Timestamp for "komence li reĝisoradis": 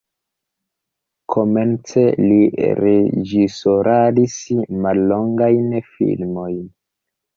1.33-4.39